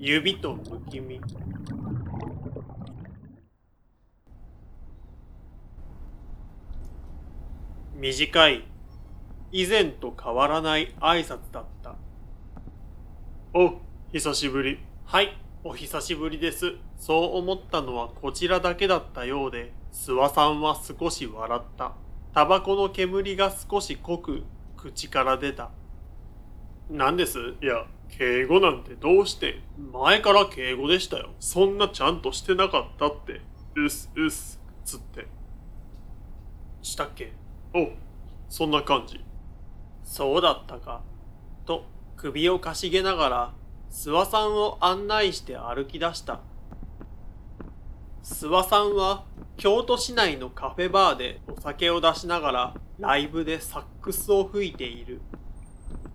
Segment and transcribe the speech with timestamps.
[0.00, 1.20] 指とむきみ。
[7.96, 8.64] 短い、
[9.50, 11.96] 以前と変わらない挨拶だった。
[13.52, 13.80] お、
[14.12, 14.78] 久しぶり。
[15.04, 16.74] はい、お久しぶりです。
[16.96, 21.94] そう思ったのはこちらだけだったようで、諏訪さんは少し笑った。
[22.32, 24.44] タバコの煙が少し濃く
[24.76, 25.72] 口から出た。
[26.88, 27.36] 何です？
[27.60, 29.60] いや、敬語なんてどうして
[29.92, 31.30] 前から敬語でしたよ。
[31.38, 33.40] そんなちゃんとしてなかったって。
[33.76, 35.28] うっす、うっす、つって。
[36.82, 37.32] したっけ？
[37.74, 37.90] お、
[38.48, 39.24] そんな感じ。
[40.02, 41.02] そうだったか。
[41.66, 41.84] と、
[42.16, 43.54] 首をかしげながら、
[43.90, 46.40] 諏訪さんを案内して歩き出した。
[48.24, 49.24] 諏訪さんは、
[49.56, 55.20] 京都市内のカフェバーでお酒を出しながら、ライブでサックスを吹いている。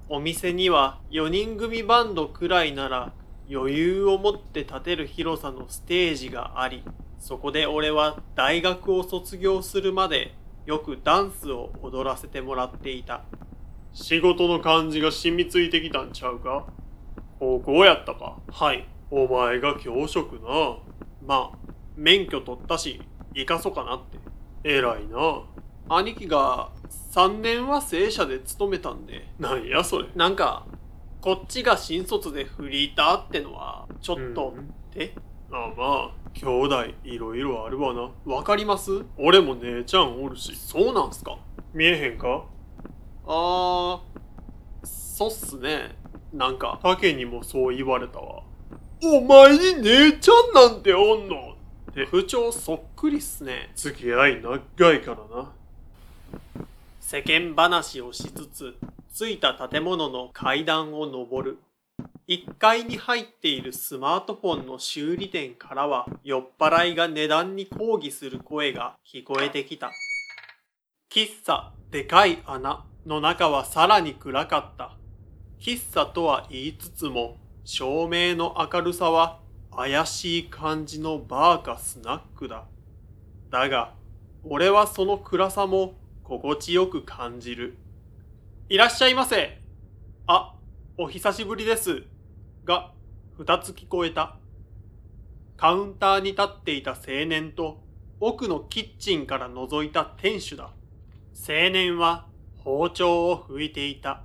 [0.09, 3.13] お店には4人組バンドくらいなら
[3.49, 6.83] 余裕を持って立てる広さのステージがあり、
[7.19, 13.23] そこで俺は大学を卒業するまでよくダンスを踊らせてもらっていた。
[13.93, 16.65] 仕事の感じが染みついてきたんちゃうか？
[17.39, 18.37] 高校やったか？
[18.49, 18.87] はい。
[19.11, 20.77] お前が教職な。
[21.25, 21.57] まあ、
[21.95, 23.01] 免許取ったし、
[23.35, 24.17] 生かそうかなって。
[24.63, 25.43] 偉いな。
[25.89, 26.69] 兄貴が
[27.11, 30.07] 3年は正社で勤めたんで、なんやそれ。
[30.15, 30.65] なんか、
[31.21, 35.13] こっちが新卒でフリーターってのは、ちょっと、うんえ？
[35.51, 38.09] あまあ、兄弟いろいろあるわな。
[38.25, 39.03] わかります？
[39.17, 40.55] 俺も姉ちゃんおるし。
[40.55, 41.37] そうなんすか？
[41.73, 42.45] 見えへんか？
[43.27, 43.99] あー、
[44.83, 45.95] そうっすね。
[46.33, 48.43] なんか、竹にもそう言われたわ。
[49.03, 50.33] お前に姉ちゃ
[50.67, 51.53] んなんておんの？
[51.91, 53.71] って、部長そっくりっすね。
[53.75, 55.51] 付き合い長いからな。
[56.99, 58.75] 世間話をしつつ、
[59.15, 61.57] 着いた建物の階段を上る。
[62.27, 69.91] 1階に入っているスマートフォンの修理店からは酔っ払いが値段に抗議する声が聞こえてきた。
[71.11, 74.97] 喫茶でかい穴の中はさらに暗かった。
[75.59, 79.39] 喫茶とは言いつつも照明の明るさは
[79.75, 82.63] 怪しい感じのバーかスナックだ。
[83.49, 83.93] だが、
[84.43, 85.93] 俺はその暗さも
[86.23, 87.77] 心地よく感じる。
[88.69, 89.59] いらっしゃいませ。
[90.25, 90.55] あ、
[90.97, 92.03] お久しぶりです。
[92.63, 92.93] が、
[93.37, 94.37] 二つ聞こえた。
[95.57, 97.83] カウンターに立っていた青年と、
[98.21, 100.71] 奥のキッチンから覗いた店主だ。
[101.35, 104.23] 青年は包丁を拭いていた。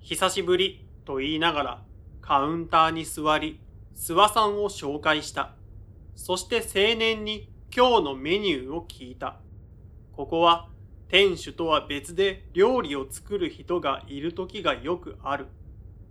[0.00, 1.82] 久しぶりと言いながら
[2.20, 3.60] カウンターに座り、
[3.94, 5.54] 諏訪さんを紹介した。
[6.16, 9.36] そして青年に今日のメニューを聞いた。
[10.12, 10.71] ここは
[11.12, 15.46] 店主とは別で料理を作る人がいる時がよくある。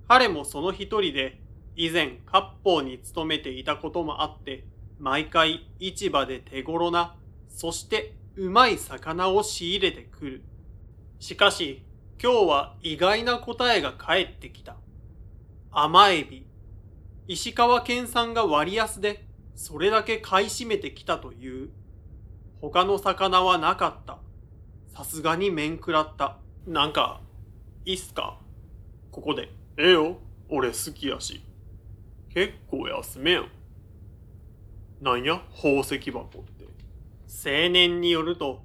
[0.08, 1.42] 彼もその一人で
[1.76, 4.64] 以前割烹に勤めていたこともあって、
[5.00, 7.16] 毎回市場で手頃な、
[7.50, 10.44] そしてうまい魚を仕入れてくる。
[11.20, 11.82] しかし、
[12.22, 14.76] 今日は意外な答えが返ってきた。
[15.72, 16.46] 甘エビ。
[17.28, 19.26] 石川県産が割安で、
[19.56, 21.72] それだけ買い占めてきたという。
[22.62, 24.20] 他の魚はなかった。
[24.94, 26.38] さすがに面食らった。
[26.68, 27.22] なんか、
[27.86, 28.38] いいっすか？
[29.10, 29.50] ここで。
[29.78, 30.18] ええよ。
[30.50, 31.42] 俺好きやし。
[32.34, 33.48] 結構安めやん。
[35.02, 35.42] なんや？
[35.56, 36.66] 宝石箱って。
[37.44, 38.62] 青年によると、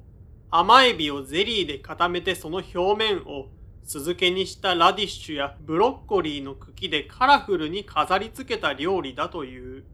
[0.51, 3.47] 甘エビをゼリーで固めてその表面を
[3.85, 9.85] 酢漬けにしたラディッシュやブロッコリーの茎でカラフルに飾り付けた料理だという。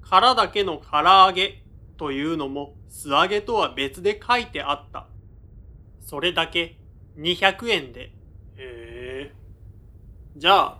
[0.00, 1.62] 殻だけの唐揚げ
[1.98, 5.06] というのも素揚げとは別で書いてあった。
[6.10, 6.76] それだけ
[7.18, 8.06] 200円で。
[8.06, 8.10] へ
[8.58, 9.32] え。
[10.36, 10.78] じゃあ、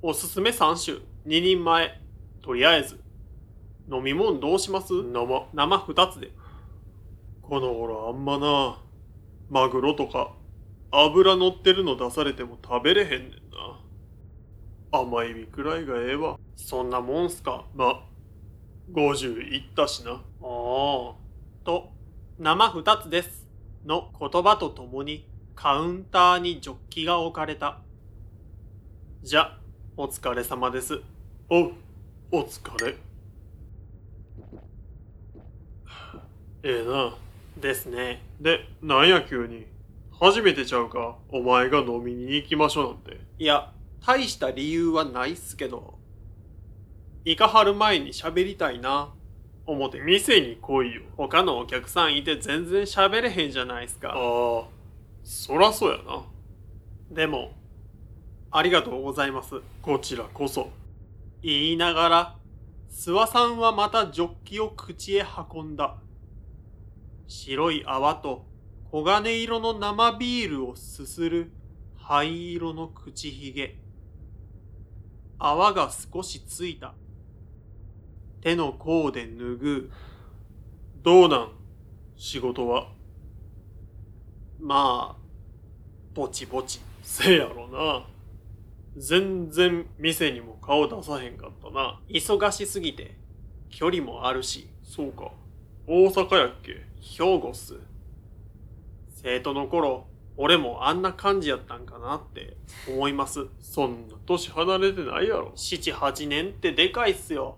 [0.00, 2.00] おすすめ3種、2人前。
[2.40, 3.00] とりあえず。
[3.90, 4.92] 飲み物どうします？
[5.02, 5.48] 生。
[5.52, 6.30] 生2つで。
[7.42, 8.80] この頃あんまな。
[9.48, 10.34] マグロとか、
[10.92, 13.80] 油乗ってるの出されても食べれへんねんな。
[14.92, 16.38] 甘エビくらいがええわ。
[16.54, 17.64] そんなもんすか。
[17.74, 18.06] ま、
[18.92, 20.12] 50いったしな。
[20.12, 20.20] ああ。
[21.64, 21.90] と、
[22.38, 23.39] 生2つです。
[23.84, 27.78] の言葉とともにカウンターにジョッキが置かれた。
[29.22, 29.58] じゃ、
[29.96, 31.00] お疲れ様です。
[31.48, 31.72] おう、
[32.30, 32.96] お疲れ。
[36.62, 37.14] ええな。
[37.56, 38.22] ですね。
[38.40, 39.66] で、なんや急に。
[40.18, 41.16] 初めてちゃうか。
[41.30, 43.20] お前が飲みに行きましょうなんて。
[43.38, 43.72] いや、
[44.06, 45.98] 大した理由はないっすけど、
[47.24, 49.12] イカ張る前に喋りたいな。
[49.66, 51.02] 思って、店に来いよ。
[51.16, 54.10] 他のお客さんいて全然喋れへんじゃないですか。
[54.10, 54.64] ああ、
[55.22, 56.24] そらそうやな。
[57.10, 57.52] でも、
[58.50, 59.60] ありがとうございます。
[59.82, 60.70] こちらこそ。
[61.42, 62.36] 言いながら、
[62.90, 65.24] 諏訪さんはまたジョッキを口へ
[65.54, 65.96] 運んだ。
[67.28, 68.44] 白い泡と
[68.92, 71.52] 黄金色の生ビールをすする
[71.96, 73.78] 灰色の口ひげ。
[75.38, 76.94] 泡が少しついた。
[78.42, 79.90] 手の甲で拭う。
[81.02, 81.52] どうなん
[82.16, 82.88] 仕事は？
[84.60, 85.16] まあ、
[86.14, 86.80] ぼちぼち。
[87.02, 88.06] せやろな。
[88.96, 92.00] 全然店にも顔出さへんかったな。
[92.08, 93.16] 忙しすぎて、
[93.68, 94.68] 距離もあるし。
[94.84, 95.32] そうか。
[95.86, 96.84] 大阪やっけ？
[97.00, 97.74] 兵庫っす。
[99.10, 102.56] 生徒の頃、俺もあんな感じやったんかなって
[102.88, 103.46] 思います。
[103.60, 105.52] そんな年離れてないやろ。
[105.54, 107.56] 七八年ってでかいっすよ。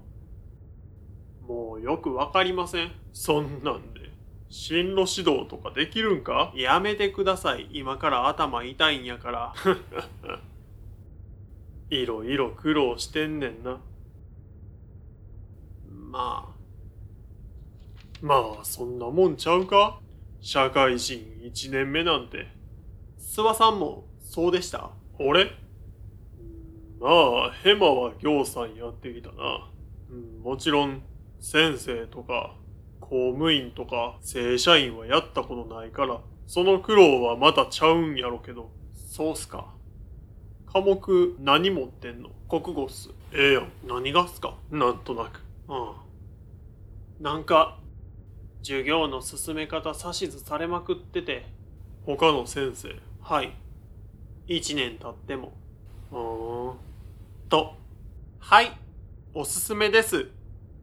[1.47, 2.93] もうよくわかりません。
[3.13, 4.01] そんなんで、
[4.49, 6.53] 進路指導とかできるんか？
[6.55, 7.69] やめてください。
[7.73, 9.55] 今から頭痛いんやから。
[11.91, 13.81] いろいろ苦労してんねんな。
[15.91, 16.53] まあ、
[18.23, 19.99] まあ、そんなもんちゃうか？
[20.41, 22.47] 社会人1年目なんて。
[23.19, 24.91] 諏訪さんもそうでした？
[25.19, 25.51] 俺？
[27.01, 29.69] まあ、ヘマは行さんやってきたな。
[30.11, 31.03] うん、もちろん、
[31.43, 32.55] 先生とか、
[33.01, 38.71] 公務員とか、正社員はやったことないから、その苦労はまたちゃうんやろけど。
[38.95, 39.75] そうっすか。
[40.73, 42.31] 科目何持ってんの？
[42.49, 43.11] 国語っす。
[43.33, 43.73] ええやん。
[43.87, 44.55] 何がっすか？
[44.71, 45.41] なんとなく。
[45.69, 47.25] うん。
[47.25, 47.81] なんか、
[48.63, 51.45] 授業の進め方指図されまくってて、
[52.07, 52.95] 他の先生。
[53.21, 53.53] はい。
[54.47, 55.53] 一年経っても。
[56.13, 56.77] うーん。
[57.49, 57.75] と、
[58.39, 58.71] はい、
[59.35, 60.29] おすすめです。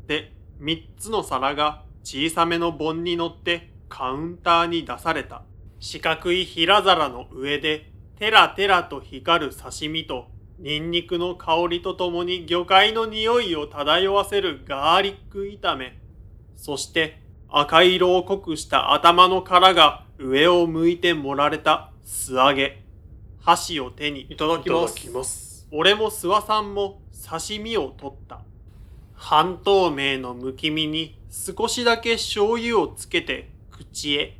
[0.05, 5.43] で、三つの皿が小さめの盆に乗ってカウンターに出された。
[5.79, 10.27] 四角い平皿の上で、テラテラと光る刺身と、
[10.59, 15.97] ニンニクの香りとともに魚介の匂いを漂わせるガーリック炒め。
[16.57, 22.83] そして、赤色を濃くした頭の殻が上を向いて盛られた素揚げ。
[23.39, 24.91] 箸を手にいただきます。
[24.91, 25.67] いただきます。
[25.71, 28.41] 俺も諏訪さんも刺身を取った。
[29.21, 34.39] 半透明のむき身に少しだけ醤油をつけて口へ。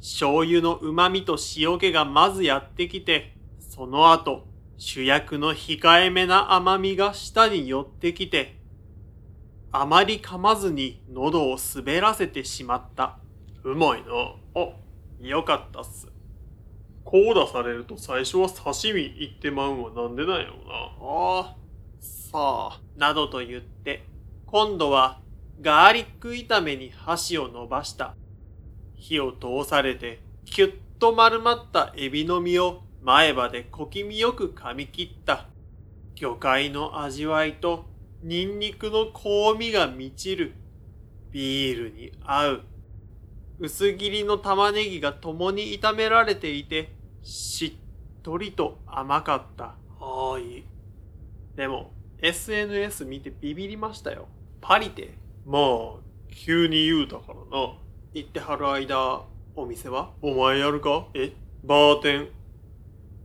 [0.00, 4.44] 醤油の旨味と塩気がまずやってきて、その後、
[4.76, 8.58] 主役の控えめな甘みが舌に寄ってきて、
[9.72, 13.18] あまり噛まずに喉を滑らせてしまった。
[13.64, 14.34] うまいな。
[14.54, 14.74] お、
[15.22, 16.06] よかったっす。
[17.02, 20.56] こう出されると最初は刺身いってまうんはなんでなんやろ
[21.00, 21.56] ああ、
[21.98, 24.06] さあ、などと言って、
[24.46, 25.20] 今度は
[25.60, 28.14] ガーリック炒めに箸を伸ばした。
[28.94, 35.48] 火を通されて、キュッと丸まったエビの身を前歯で小気味よく噛み切った。
[36.14, 37.84] 魚介の味わいと
[38.22, 40.54] ニンニクの香味が満ちる。
[41.32, 42.60] ビールに合う。
[43.58, 46.92] 薄切りの玉ねぎが共に炒められていて、
[47.22, 49.76] しっとりと甘かった。
[49.98, 50.64] はーい。
[51.56, 51.92] でも、
[52.22, 54.28] SNS 見てビビりましたよ。
[54.60, 55.18] パリで。
[55.44, 55.62] まあ、
[56.32, 57.74] 急に言うたからな。
[58.14, 59.24] 行ってはる間、
[59.56, 60.12] お店は？
[60.22, 61.08] お前やるか？
[61.14, 61.32] え？
[61.64, 62.28] バーテン？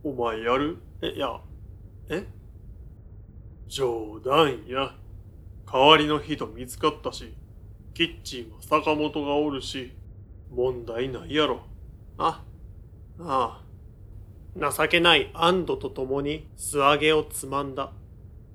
[0.02, 0.78] お前やる？
[1.00, 1.40] え、いや、
[2.08, 2.26] え？
[3.68, 4.96] 冗談や。
[5.70, 7.32] 代わりの人見つかったし、
[7.94, 9.92] キッチンは坂本がおるし、
[10.50, 11.60] 問題ないやろ。
[12.16, 12.42] あ、
[13.20, 13.62] あ
[14.58, 14.70] あ。
[14.72, 17.92] 情けない安堵とともに素揚げをつまんだ。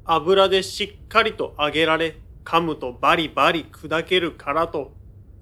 [0.05, 4.91] 油でしっかりと揚げられ、噛むとバリバリ砕けるからと、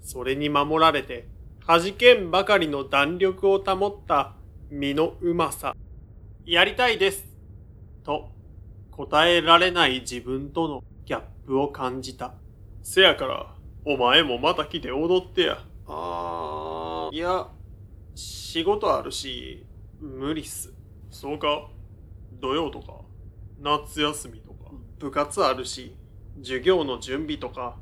[0.00, 1.26] それに守られて、
[1.66, 4.34] 弾けんばかりの弾力を保った
[4.70, 5.74] 身のうまさ。
[6.44, 7.26] やりたいです。
[8.04, 8.30] と、
[8.90, 12.34] 答えられない自分とのギャップを感じた。
[12.82, 13.54] せやから、
[13.84, 15.58] お前もまた来て踊ってや。
[15.86, 17.48] あー、いや、
[18.14, 19.66] 仕事あるし、
[20.00, 20.72] 無理っす。
[21.10, 21.68] そうか
[22.40, 23.00] 土曜とか、
[23.60, 24.51] 夏休みとか。
[25.02, 25.96] 部活あるし、
[26.42, 27.76] 授業の準備とか、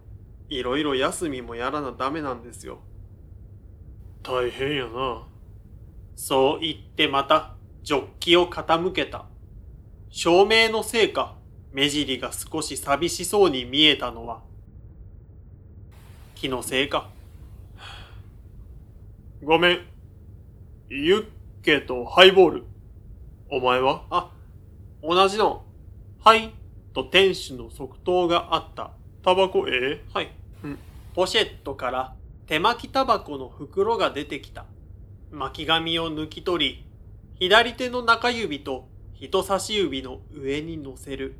[0.48, 2.78] いろいろ休みもやらなダメなんですよ。
[4.22, 5.26] 大変やな。
[6.16, 9.26] そう言ってまた、ジョッキを傾けた。
[10.08, 11.36] 照明のせいか、
[11.72, 14.42] 目尻が少し寂しそうに見えたのは、
[16.34, 17.10] 気のせいか。
[19.44, 19.80] ごめん。
[20.88, 21.26] ユッ
[21.62, 22.64] ケとハイボール。
[23.50, 24.04] お前は？
[24.10, 24.30] あ、
[25.02, 25.64] 同じの。
[26.22, 26.52] はい、
[27.02, 28.90] と店主の即答があった。
[29.22, 30.32] タバコええはい。
[30.64, 30.78] うん。
[31.14, 32.14] ポシェットから
[32.46, 34.66] 手巻きタバコの袋が出てきた。
[35.30, 36.84] 巻き紙を抜き取り、
[37.38, 41.36] 左手の中指と人差し指の上に乗せる。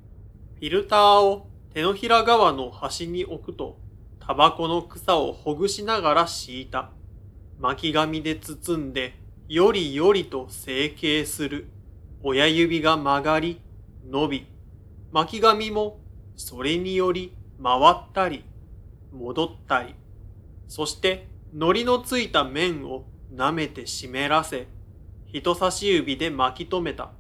[0.56, 3.76] フィルターを手のひら側の端に置くと、
[4.18, 6.90] タバコの草をほぐしながら敷いた。
[7.58, 9.14] 巻き紙で包んで、
[9.48, 11.66] よりよりと成形する。
[12.22, 13.60] 親指が曲がり、
[14.08, 14.46] 伸び、
[15.12, 15.98] 巻き紙も
[16.36, 18.44] それにより回ったり、
[19.12, 19.94] 戻ったり、
[20.68, 24.68] そして糊のついた面を舐めて湿らせ、
[25.26, 27.10] 人差し指で巻き留めた。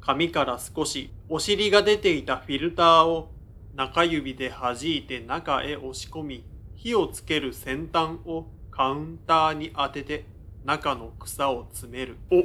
[0.00, 3.30] 紙から少しお尻が出ていたフィルターを
[3.74, 6.44] 中指で弾いて中へ押し込み、
[6.76, 10.24] 火をつける先端をカウンターに当てて
[10.64, 12.16] 中の草を詰める。
[12.30, 12.44] お、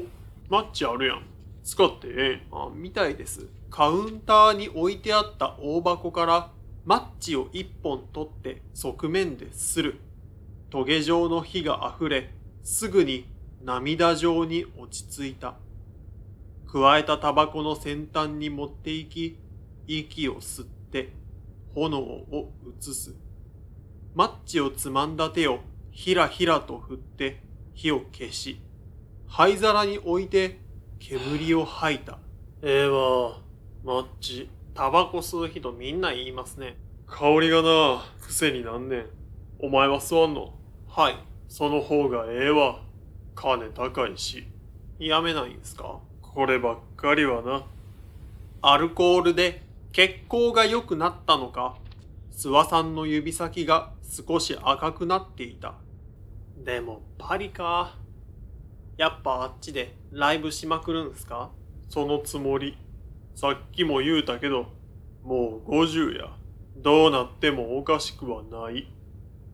[0.50, 1.24] マッチあるやん。
[1.63, 3.48] 使ってええあ、みたいです。
[3.72, 6.51] カウンターに置いてあった大箱から
[6.84, 9.98] マッチを一本取って側面でする。
[10.70, 13.25] トゲ状の火が溢れ、すぐに
[13.63, 15.56] 涙状に落ち着いた。
[16.68, 19.38] 加えたタバコの先端に持っていき、
[19.88, 21.13] 息を吸って
[21.74, 23.16] 炎を移す。
[24.13, 25.60] マッチをつまんだ手を
[25.92, 27.42] ひらひらと振って
[27.74, 28.60] 火を消し、
[29.28, 30.60] 灰皿に置いて
[31.00, 32.20] 煙を吐いた。
[32.62, 33.41] ええわ。
[33.84, 34.48] マッチ。
[34.76, 36.78] タバコ吸う人みんな言いますね。
[37.08, 39.06] 香りがな、癖になんねん。
[39.58, 40.54] お前は吸わんの？
[40.88, 41.16] はい。
[41.50, 42.80] その方がええわ。
[43.34, 44.46] 金高いし。
[45.00, 45.98] やめないんですか？
[46.22, 47.64] こればっかりはな。
[48.62, 51.76] アルコールで血行が良くなったのか、
[52.32, 55.74] 諏訪さんの指先が少し赤くなっていた。
[56.64, 57.96] でもパリか。
[58.98, 61.50] やっぱあっちでライブしまくるんすか？
[61.90, 62.78] そのつもり。
[63.42, 64.68] さっきも言うたけど、
[65.24, 66.30] もう50や。
[66.78, 68.88] どうなってもおかしくはない。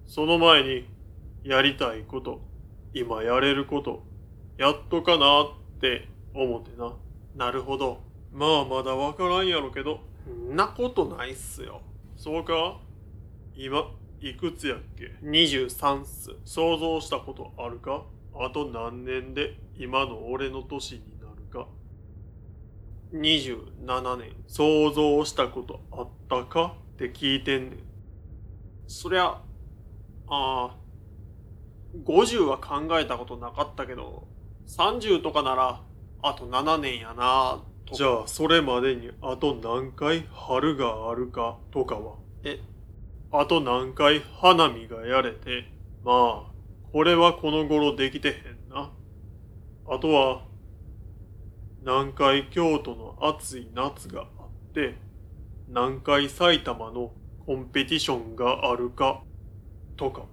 [0.06, 0.90] その前に、
[1.46, 2.42] やりたいこと、
[2.94, 4.04] 今やれること、
[4.58, 6.98] やっとかなって思ってな。
[7.38, 8.02] なるほど。
[8.34, 11.80] まあまだわからんやろけど、んなことないっすよ。
[12.18, 12.82] そうか
[13.56, 13.90] 今、
[14.20, 16.36] いくつやっけ？23っす。
[16.44, 18.04] 想像したことあるか？
[18.36, 21.17] あと何年で今の俺の年に
[23.14, 24.34] 27年。
[24.48, 27.80] 想像したことあったかって聞いてんねん。
[28.88, 29.42] そりゃ、あ
[30.28, 30.76] あ、
[32.06, 34.28] 50は考えたことなかったけど、
[34.68, 35.82] 30とかなら、
[36.22, 42.16] あと7年やなとじゃあそれまでにあと何回春があるかとかは？
[42.44, 42.60] え、
[43.32, 45.72] あと何回花見がやれて
[46.04, 46.52] まあ
[46.92, 48.36] これはこの頃できてへん
[48.70, 48.92] な
[49.88, 50.42] あとは
[51.88, 54.96] 何回京都の暑い夏があって
[55.70, 57.14] 何回埼玉の
[57.46, 59.24] コンペティションがあるか
[59.96, 60.24] とか。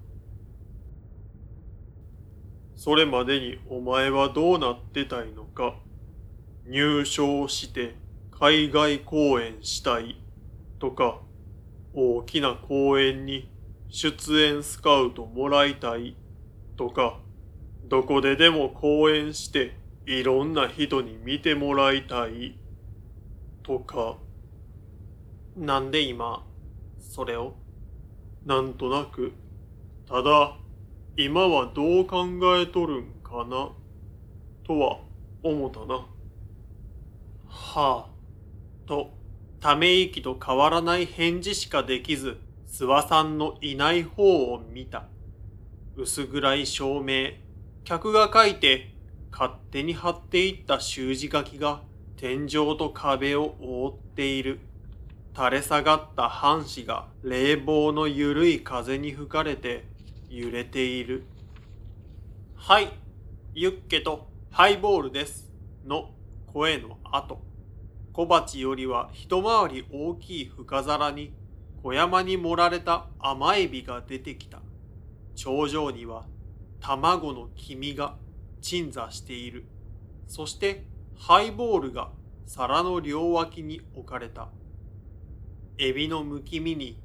[2.74, 5.76] それまでにお前はどうなってたいのか。
[6.66, 7.94] 入賞して
[8.32, 10.20] 海外公演したい
[10.80, 11.20] とか。
[11.94, 13.48] 大きな公演に
[13.90, 16.16] 出演スカウトもらいたい
[16.76, 17.20] とか。
[17.84, 22.58] どこででも公演していろんな人に見てもらいたい。
[23.62, 24.18] とか。
[25.56, 26.44] なんで今、
[26.98, 27.54] それを？
[28.44, 29.32] なんとなく。
[30.06, 30.56] ただ
[31.16, 32.26] 今はどう考
[32.58, 33.70] えとるんかな？
[34.66, 34.98] とは
[35.42, 36.06] 思ったな。
[37.46, 38.06] はあ、
[38.86, 39.10] と、
[39.60, 45.04] ため息と変わらない返事しかできず、諏訪さんのいない方を見た。
[45.96, 47.34] 薄暗い照明、
[47.84, 48.93] 客が書いて
[49.36, 51.82] 勝手に貼っていった習字書きが
[52.16, 54.60] 天井と壁を覆っている。
[55.36, 59.86] 垂れ下がった半紙が冷房のゆるい風に吹かれて
[60.30, 61.24] 揺れている。
[62.54, 62.92] はい、
[63.56, 65.50] ユッケとハイボールです。
[65.84, 66.10] の
[66.52, 67.42] 声の後、
[68.12, 71.32] 小鉢よりは一回り大きい深皿に
[71.82, 74.60] 小山に盛られた甘エビが出てきた。
[75.34, 76.24] 頂上には
[76.78, 78.14] 卵の黄身が
[78.64, 79.66] 鎮座している。
[80.26, 80.86] そして
[81.18, 82.10] ハイボールが
[82.46, 84.48] 皿の両脇に置かれた。
[85.76, 86.98] エビのむき身に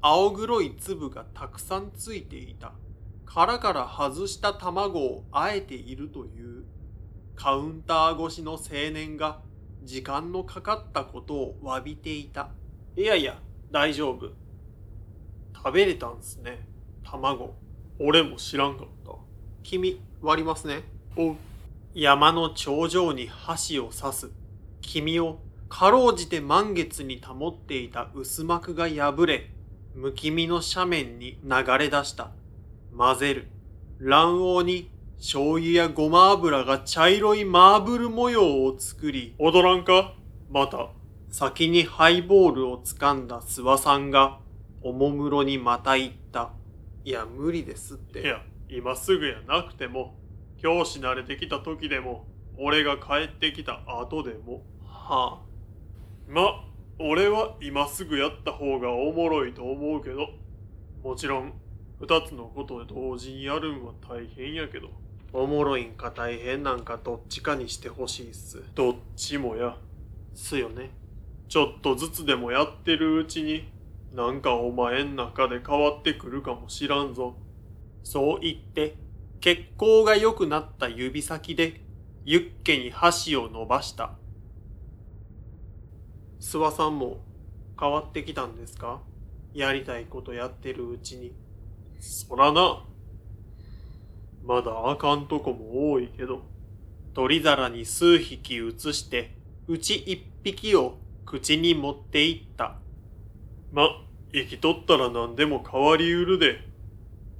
[0.00, 2.72] 青黒い粒がたくさんついていた。
[3.26, 6.64] 殻から外した卵をあえているという。
[7.36, 8.58] カウンター越しの青
[8.92, 9.40] 年が
[9.84, 12.50] 時間のかかったことを詫びていた。
[12.96, 13.40] いやいや、
[13.70, 14.32] 大丈夫。
[15.54, 16.66] 食べれたんすね。
[17.04, 17.54] 卵。
[18.00, 19.12] 俺も知らんかった。
[19.62, 20.93] 君、割りますね。
[21.16, 21.36] お、
[21.94, 24.30] 山の頂上に箸を刺す。
[24.80, 29.50] 君をかろうじて満月に保っていた薄膜が破れ、
[29.94, 32.32] むき身の斜面に流れ出した。
[32.96, 33.46] 混ぜる。
[34.00, 40.14] 卵黄に醤油やごま油が茶色いマーブル模様を作り、踊らんか？
[40.50, 40.88] また。
[41.30, 44.40] 先にハイボールを掴んだ諏訪さんが、
[44.82, 46.50] おもむろにまた言った。
[47.04, 48.20] いや、無理ですって。
[48.22, 50.16] いや、今すぐやなくても、
[50.64, 52.24] 教師慣れてきた時でも、
[52.56, 54.62] 俺が帰ってきた後でも。
[54.82, 55.42] は
[56.26, 56.64] ま、
[56.98, 60.30] 俺は今すぐやった方がおもろいと思うけど、
[61.02, 61.52] もちろん、
[62.00, 64.88] 二つのことを同時にやるんは大変やけど、
[65.34, 68.62] あ、おもろいんか大変なんかどっちかにしてほしいっす。
[68.74, 69.76] どっちもや。
[70.34, 70.92] すよね。
[71.46, 73.68] ちょっとずつでもやってるうちに、
[74.14, 77.36] なんかお前ん中で変わってくるかもしらんぞ。
[78.02, 79.03] そう言って、
[79.44, 81.82] 血行が良くなった指先で、
[82.24, 84.12] ユッケに箸を伸ばした。
[86.40, 87.18] 諏訪さんも
[87.78, 89.02] 変わってきたんですか？
[89.52, 91.34] やりたいことやってるうちに。
[92.00, 92.86] そらな。
[94.46, 96.40] まだあかんとこも多いけど、
[97.12, 99.36] 取り皿に数匹移して、
[99.68, 100.96] うち一匹を
[101.26, 102.78] 口に持っていった。
[103.72, 103.90] ま、
[104.32, 106.72] 生きとったら何でも変わりうるで。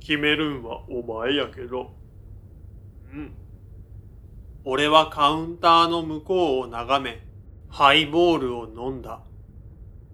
[0.04, 1.94] 決めるんはお前やけど。
[3.10, 3.34] うん。
[4.62, 7.22] 俺はカウンターの向こうを眺め、
[7.70, 9.22] ハイボールを飲んだ。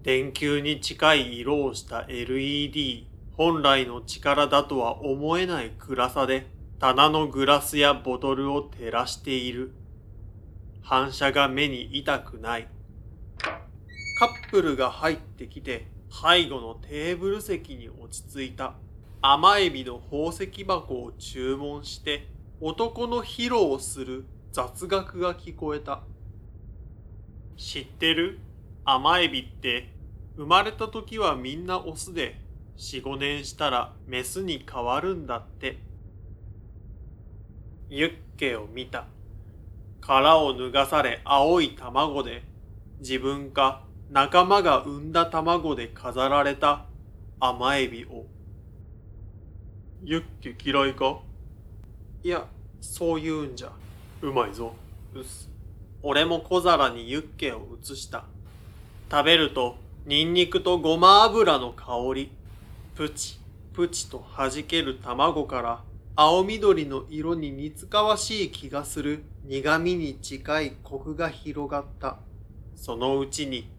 [0.01, 6.47] 電球に近い色をした LED、本来の力だとは思えない暗さで、
[6.79, 9.73] 棚のグラスやボトルを照らしている。
[10.81, 12.69] 反射が目に痛くない。
[14.17, 18.75] カップルが入ってきて、背後のテーブル席に落ち着いた。
[19.23, 22.27] 甘エビの宝石箱を注文して、
[22.59, 26.01] 男の披露をする雑学が聞こえた。
[27.55, 28.39] 知ってる？
[28.83, 29.93] 甘エビって、
[30.37, 32.41] 生まれた時はみんなオスで、
[32.77, 35.77] 4、5年したらメスに変わるんだって。
[37.89, 39.05] ユッケを見た。
[39.99, 42.41] 殻を脱がされ青い卵で、
[43.01, 46.87] 自分か仲間が産んだ卵で飾られた
[47.39, 48.25] 甘エビを。
[50.03, 51.19] ユッケ嫌いか？
[52.23, 52.47] いや、
[52.81, 53.71] そう言うんじゃ。
[54.23, 54.73] うまいぞ。
[55.13, 55.47] うっす。
[56.01, 58.25] 俺も小皿にユッケを移した。
[59.11, 59.75] 食べると、
[60.07, 62.31] ニンニクとごま油の香り、
[62.95, 63.37] プチ、
[63.73, 65.83] プチと弾ける卵から、
[66.15, 72.17] 青緑の色に似つかわしい気がする苦味に近いコクが広がった。
[72.75, 73.69] そのうちに、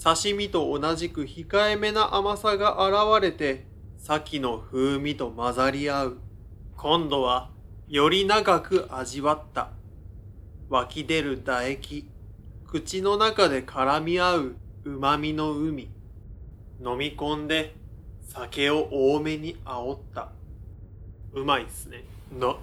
[0.00, 3.66] 刺身と同じく控えめな甘さが現れて、
[4.06, 6.18] 先の風味と混ざり合う。
[6.76, 7.48] 今度は、
[7.88, 9.70] より長く味わった。
[10.68, 12.10] 湧き出る唾液、
[12.66, 15.84] 口の中で絡み合う旨味の海。
[16.84, 17.74] 飲み込んで
[18.20, 20.32] 酒を多めに煽った。
[21.32, 22.04] うまいっすね。
[22.30, 22.58] な、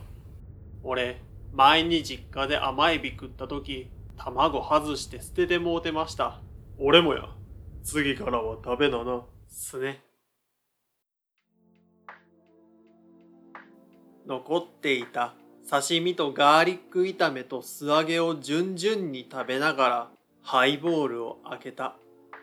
[0.83, 1.23] 俺、
[1.53, 6.39] 前に実家で甘エビ食った時、卵外して捨ててもうてました。
[6.77, 7.29] 俺もや。
[7.81, 9.23] 次からは食べなな。
[9.47, 10.10] すね。
[14.25, 15.33] 残っていた
[15.69, 20.09] 刺身とガーリック炒めと素揚げを順々に食べながら
[20.41, 21.95] ハイボールを開けた。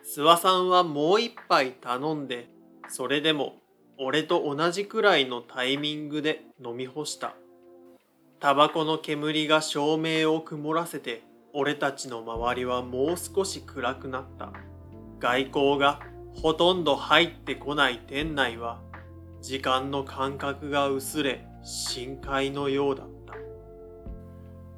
[0.03, 2.49] 諏訪さんはもう一杯頼んで、
[2.87, 3.57] それでも
[3.97, 7.35] 俺と同じくらいのタイミングで飲み干した。
[8.39, 14.53] タバコの煙が照明を曇らせて、俺たちの周りはもう少し暗くなった。
[15.19, 15.99] 外光が
[16.33, 18.79] ほとんど入ってこない店内は、
[19.41, 23.35] 時間の感覚が薄れ、深海のようだった。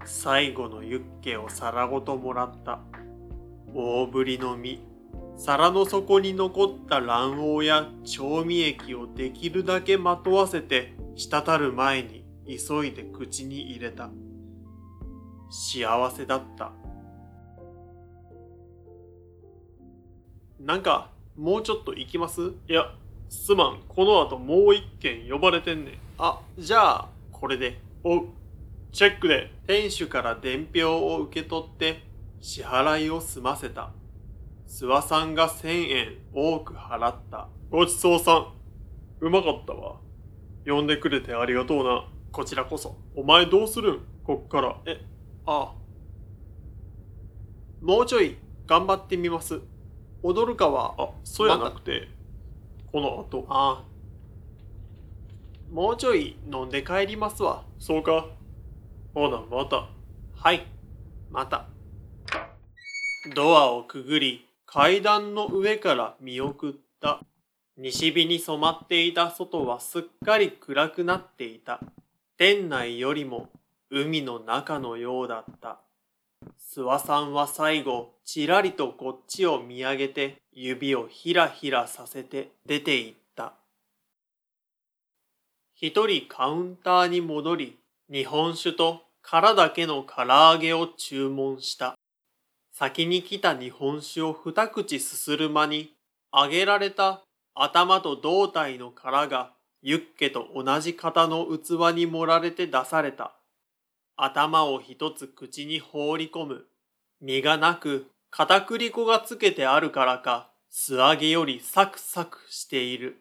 [0.05, 2.79] 最後のユッケを皿ごともらった。
[3.73, 4.81] 大ぶりの身、
[5.37, 14.09] 皿の底に残った卵黄や調味液をできるだけまとわせて、滴る前に急いで口に入れた。
[15.49, 16.71] 幸せだった。
[20.59, 22.53] なんか、もうちょっと行きます？
[22.67, 22.93] いや、
[23.29, 23.81] すまん。
[23.87, 25.95] この後もう一件呼ばれてんねん。
[26.23, 27.79] あ、じゃあ、これで。
[28.03, 28.27] おう、
[28.91, 29.51] チェックで。
[29.65, 32.03] 店主から伝票を受け取って
[32.39, 33.91] 支払いを済ませた。
[34.67, 37.47] 諏訪さんが千円多く払った。
[37.71, 38.53] ごちそうさん。
[39.19, 39.95] うまかったわ。
[40.63, 42.07] 呼んでくれてありがとうな。
[42.31, 42.97] こちらこそ。
[43.15, 43.99] お前どうするん？
[44.23, 44.77] こっから。
[44.85, 45.03] え、
[45.47, 45.75] ああ。
[47.81, 49.59] もうちょい頑張ってみます。
[50.21, 52.09] 踊るかは、あ、そうやなくて、
[52.91, 53.47] この後。
[53.49, 53.90] ああ。
[55.71, 57.63] もうちょい飲んで帰りますわ。
[57.79, 58.27] そうか。
[59.13, 59.87] ほな、また。
[60.35, 60.67] はい、
[61.29, 61.65] また。
[63.33, 67.21] ドアをくぐり、階段の上から見送った。
[67.77, 71.79] 西日に染まっていた外はすっかり暗くなっていた。
[72.37, 73.47] 店内よりも
[73.89, 75.79] 海の中のようだった。
[76.59, 83.20] 諏訪さんは最後、ちらりとこっちを見上げて、指をひらひらさせて出て行った。
[85.81, 91.95] 一人カウンターに戻り、日本酒と殻だけの唐揚げを注文した。
[92.71, 95.95] 先に来た日本酒を二口すする間に、
[96.31, 97.23] 揚げられた
[97.55, 103.33] 頭と胴体の殻がユッケと同じ型の器に盛られて出された。
[104.15, 106.65] 頭を一つ口に放り込む。
[107.21, 113.17] 身がなく片栗粉がつけてあるからか、素揚げよりサクサクしている。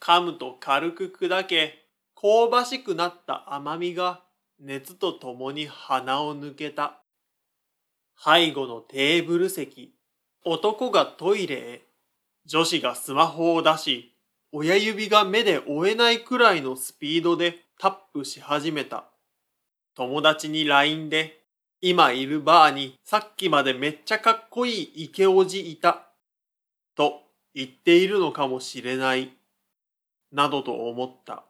[0.00, 1.84] 噛むと軽く砕け、
[2.20, 4.24] 香ばしくなった甘みが
[4.58, 7.00] 熱とともに鼻を抜けた。
[8.18, 9.94] 背後のテーブル席、
[10.44, 11.82] 男がトイレへ、
[12.44, 14.16] 女子がスマホを出し、
[14.50, 19.04] 親指が目で追えないくらいのスピードでタップし始めた。
[19.94, 21.44] 友達に LINE で、
[21.80, 26.08] 今いるバーにさっきまでめっちゃかっこいいイケオジいた。
[26.96, 27.20] と
[27.54, 29.30] 言っているのかもしれない。
[30.32, 31.47] などと思った。